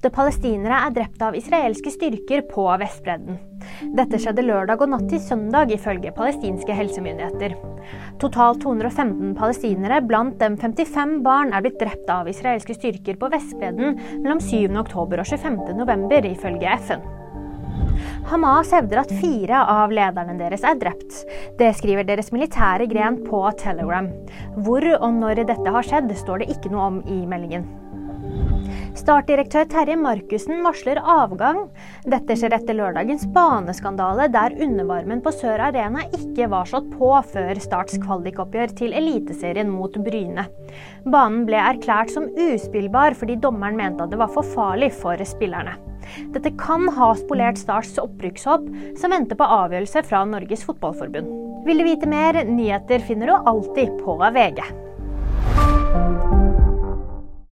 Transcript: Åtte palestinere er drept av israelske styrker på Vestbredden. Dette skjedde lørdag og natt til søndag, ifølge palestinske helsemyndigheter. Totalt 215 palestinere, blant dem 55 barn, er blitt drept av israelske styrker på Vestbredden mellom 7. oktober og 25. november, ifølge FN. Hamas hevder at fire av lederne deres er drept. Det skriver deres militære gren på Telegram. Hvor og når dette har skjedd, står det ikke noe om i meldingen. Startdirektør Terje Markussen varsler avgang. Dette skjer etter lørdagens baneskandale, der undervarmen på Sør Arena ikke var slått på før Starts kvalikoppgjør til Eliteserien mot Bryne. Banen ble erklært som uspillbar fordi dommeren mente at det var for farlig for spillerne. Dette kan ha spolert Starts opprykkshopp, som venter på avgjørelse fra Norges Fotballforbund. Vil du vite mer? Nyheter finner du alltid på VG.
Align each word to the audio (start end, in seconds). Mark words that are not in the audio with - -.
Åtte 0.00 0.14
palestinere 0.16 0.78
er 0.80 0.92
drept 0.96 1.20
av 1.20 1.34
israelske 1.36 1.90
styrker 1.92 2.40
på 2.48 2.62
Vestbredden. 2.80 3.36
Dette 3.98 4.16
skjedde 4.16 4.46
lørdag 4.46 4.80
og 4.80 4.88
natt 4.94 5.02
til 5.12 5.20
søndag, 5.20 5.68
ifølge 5.76 6.14
palestinske 6.16 6.72
helsemyndigheter. 6.72 7.52
Totalt 8.22 8.62
215 8.64 9.34
palestinere, 9.36 9.98
blant 10.00 10.38
dem 10.40 10.56
55 10.56 11.18
barn, 11.26 11.52
er 11.52 11.66
blitt 11.66 11.76
drept 11.82 12.08
av 12.08 12.30
israelske 12.32 12.78
styrker 12.78 13.18
på 13.20 13.28
Vestbredden 13.34 14.00
mellom 14.22 14.40
7. 14.40 14.72
oktober 14.80 15.20
og 15.20 15.28
25. 15.28 15.60
november, 15.82 16.30
ifølge 16.30 16.72
FN. 16.86 17.04
Hamas 18.32 18.72
hevder 18.72 19.02
at 19.02 19.12
fire 19.20 19.66
av 19.68 19.92
lederne 19.92 20.38
deres 20.40 20.64
er 20.64 20.80
drept. 20.80 21.20
Det 21.60 21.74
skriver 21.76 22.08
deres 22.08 22.32
militære 22.32 22.88
gren 22.88 23.20
på 23.28 23.44
Telegram. 23.60 24.08
Hvor 24.64 24.88
og 24.96 25.10
når 25.20 25.44
dette 25.44 25.76
har 25.76 25.92
skjedd, 25.92 26.16
står 26.24 26.46
det 26.46 26.54
ikke 26.56 26.72
noe 26.72 26.88
om 26.88 27.00
i 27.04 27.20
meldingen. 27.28 27.68
Startdirektør 28.98 29.68
Terje 29.70 29.94
Markussen 29.98 30.64
varsler 30.64 30.98
avgang. 30.98 31.68
Dette 32.10 32.34
skjer 32.38 32.56
etter 32.56 32.74
lørdagens 32.74 33.22
baneskandale, 33.34 34.26
der 34.34 34.56
undervarmen 34.58 35.22
på 35.22 35.32
Sør 35.34 35.62
Arena 35.68 36.02
ikke 36.16 36.48
var 36.50 36.66
slått 36.66 36.88
på 36.96 37.12
før 37.30 37.60
Starts 37.62 38.00
kvalikoppgjør 38.02 38.74
til 38.80 38.96
Eliteserien 38.98 39.70
mot 39.70 39.94
Bryne. 40.02 40.48
Banen 41.06 41.46
ble 41.46 41.62
erklært 41.62 42.10
som 42.14 42.28
uspillbar 42.34 43.14
fordi 43.18 43.38
dommeren 43.38 43.78
mente 43.78 44.04
at 44.04 44.10
det 44.10 44.20
var 44.20 44.32
for 44.34 44.46
farlig 44.56 44.90
for 44.98 45.22
spillerne. 45.22 45.76
Dette 46.34 46.50
kan 46.58 46.88
ha 46.96 47.12
spolert 47.14 47.60
Starts 47.60 47.94
opprykkshopp, 48.02 48.66
som 48.98 49.14
venter 49.14 49.38
på 49.38 49.50
avgjørelse 49.60 50.02
fra 50.10 50.24
Norges 50.26 50.66
Fotballforbund. 50.66 51.30
Vil 51.66 51.78
du 51.78 51.86
vite 51.86 52.10
mer? 52.10 52.42
Nyheter 52.48 53.04
finner 53.06 53.30
du 53.30 53.50
alltid 53.52 54.00
på 54.02 54.18
VG. 54.18 54.64